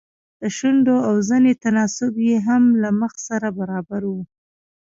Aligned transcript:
د 0.41 0.43
شونډو 0.57 0.95
او 1.09 1.15
زنې 1.29 1.53
تناسب 1.63 2.13
يې 2.27 2.37
هم 2.47 2.63
له 2.81 2.89
مخ 2.99 3.13
سره 3.27 3.47
برابر 3.59 4.01
و. 4.13 4.15